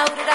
Laura. 0.00 0.29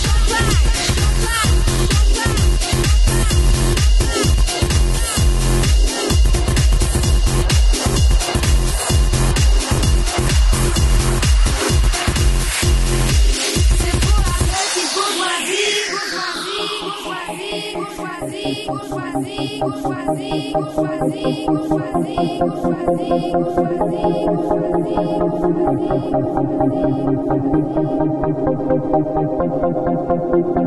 and 20.08 20.18
living 30.36 30.65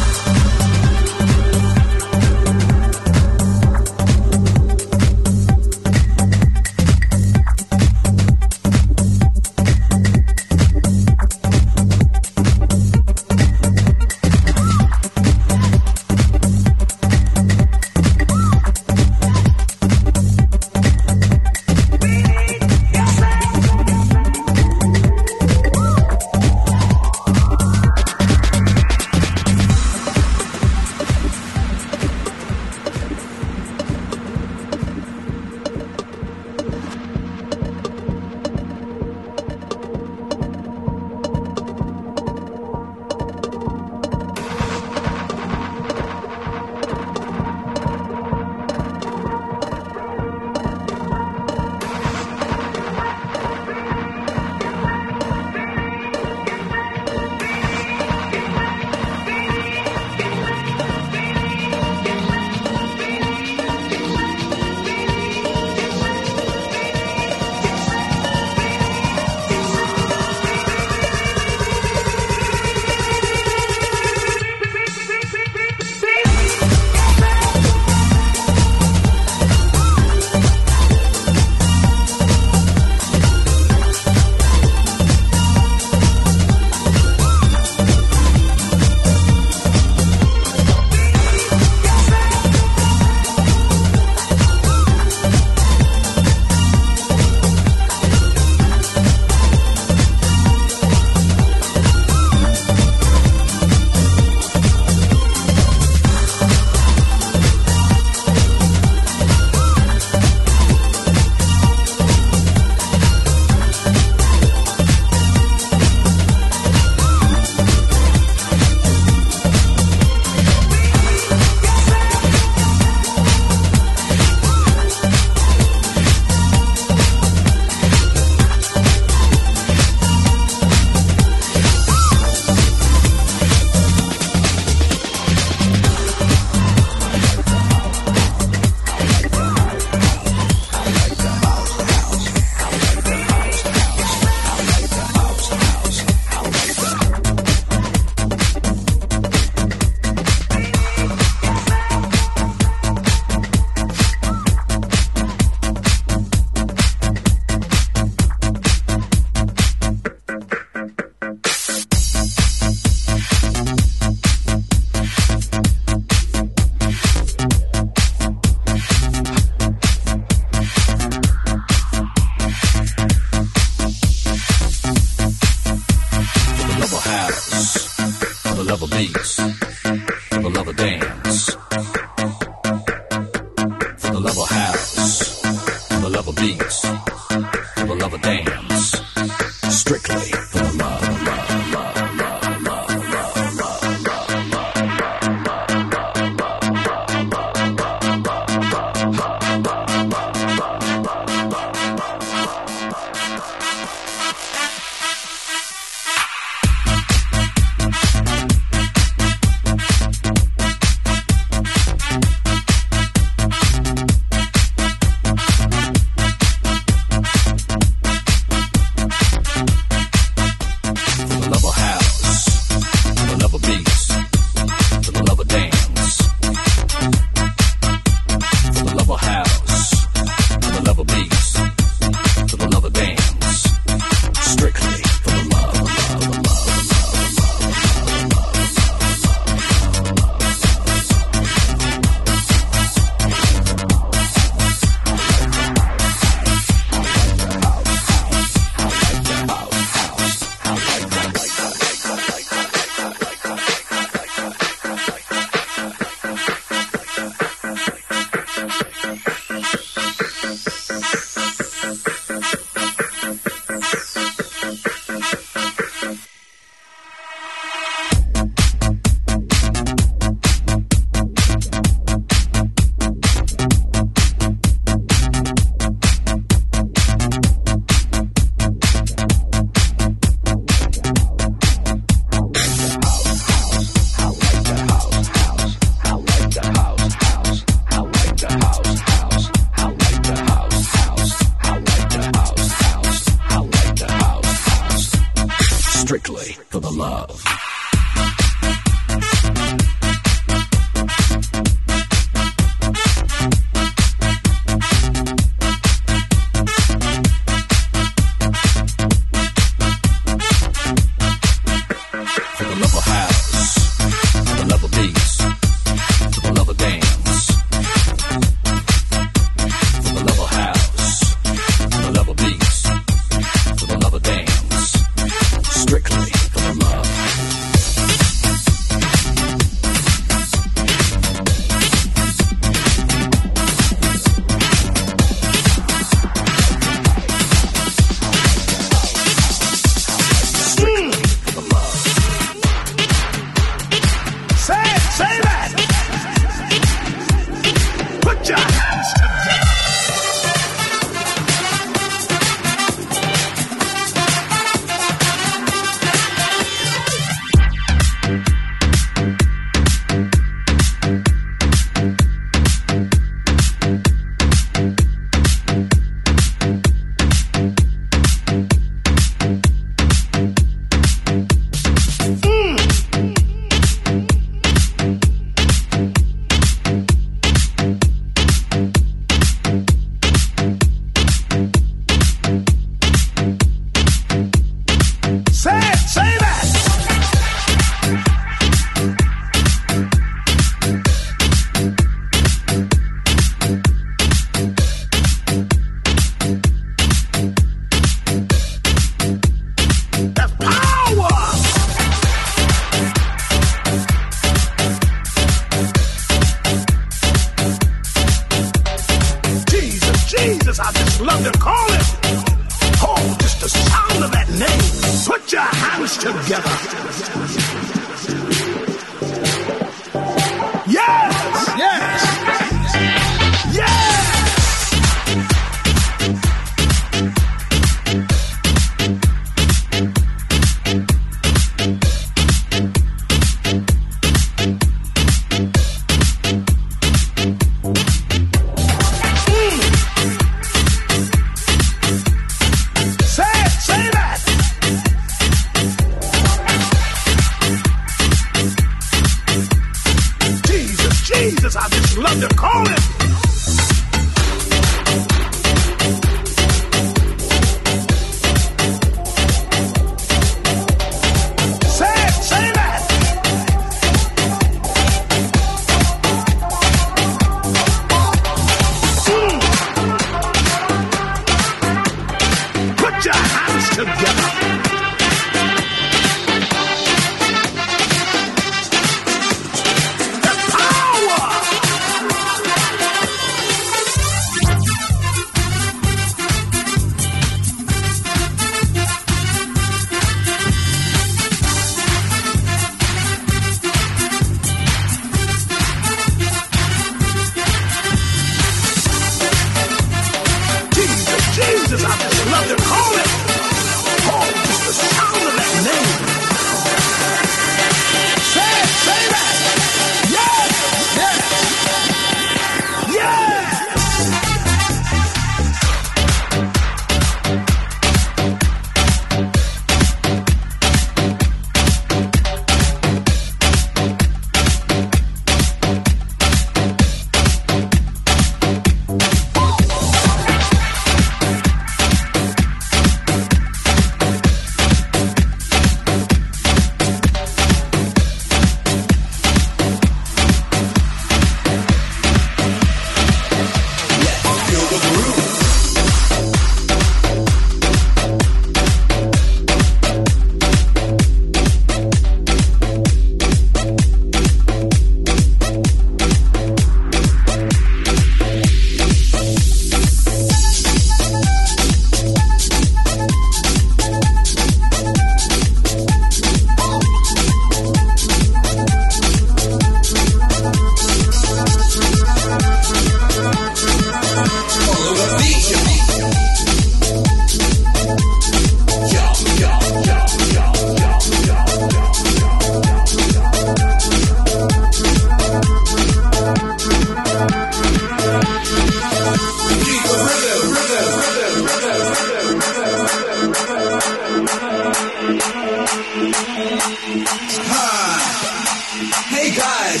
Hey 599.12 599.52
guys, 599.52 600.00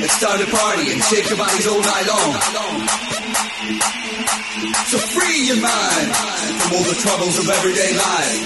let's 0.00 0.12
start 0.20 0.40
a 0.40 0.46
party 0.52 0.92
and 0.92 1.02
shake 1.04 1.28
your 1.30 1.38
bodies 1.38 1.66
all 1.66 1.80
night 1.80 2.06
long. 2.12 2.32
So 4.92 4.98
free 5.16 5.48
your 5.48 5.56
mind 5.56 6.08
from 6.60 6.76
all 6.76 6.84
the 6.84 6.94
troubles 7.00 7.38
of 7.38 7.48
everyday 7.48 7.96
life. 7.96 8.44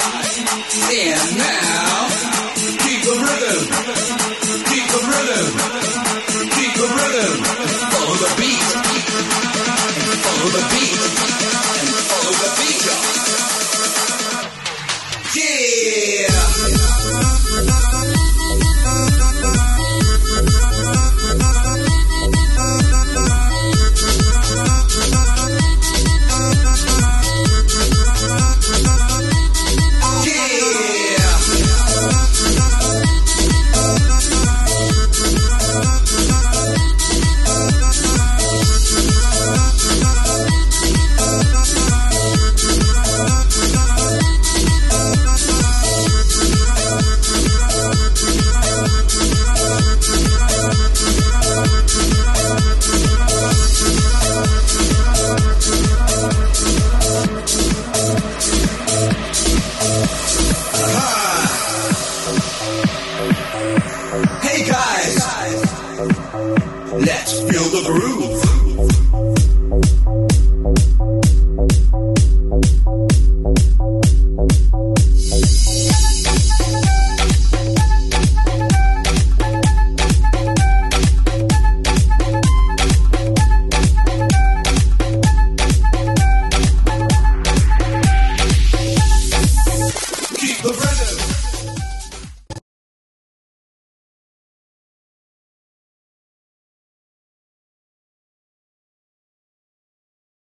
And 0.87 1.39
now, 1.39 2.07
keep 2.79 3.03
the 3.03 3.17
rhythm, 3.27 3.63
keep 4.71 4.87
the 4.87 5.03
rhythm, 5.11 5.51
keep 6.55 6.73
the 6.79 6.89
rhythm. 6.95 7.43
Follow 7.91 8.17
the 8.23 8.31
beat, 8.39 8.71
follow 10.23 10.49
the 10.55 10.63
beat, 10.71 10.95
and 11.75 11.91
follow 12.07 12.35
the 12.39 12.51
beat. 12.55 12.87
Yeah. 15.35 16.90